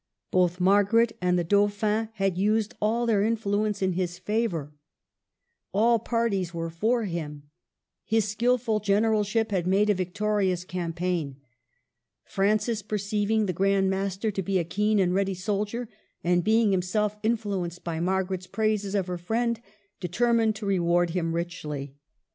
[0.31, 4.73] Both Margaret and the Dauphin had used all their influence in his favor.
[5.73, 6.51] All CHANGES.
[6.53, 7.43] 173 parties were for him.
[8.03, 11.35] His skilful generalship had made a victorious campaign.
[12.25, 15.87] Francis, perceiv ing the Grand Master to be a keen and ready soldier,
[16.23, 19.61] and being himself influenced by Mar garet's praises of her friend,
[19.99, 21.93] determined to reward him richly.